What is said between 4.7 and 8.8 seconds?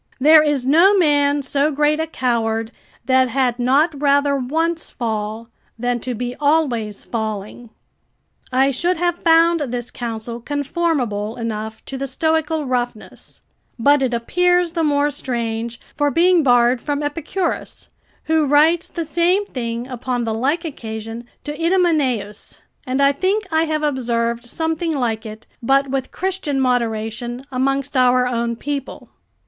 fall than to be always falling." I